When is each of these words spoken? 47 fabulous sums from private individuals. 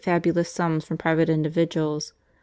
47 0.03 0.15
fabulous 0.19 0.49
sums 0.49 0.83
from 0.83 0.97
private 0.97 1.29
individuals. 1.29 2.13